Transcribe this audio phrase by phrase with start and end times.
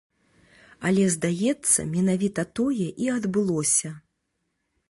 [0.89, 3.89] Але, здаецца, менавіта тое і адбылося.